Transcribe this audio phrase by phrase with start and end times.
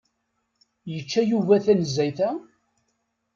[0.91, 2.29] Yečča Yuba tanezzayt-a?